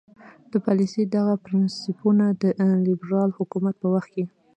د 0.51 0.53
پالیسۍ 0.65 1.03
دغه 1.15 1.33
پرنسیپونه 1.45 2.25
د 2.41 2.43
لیبرال 2.85 3.29
حکومت 3.39 3.75
په 3.79 3.87
وخت 3.93 4.09
کې. 4.13 4.23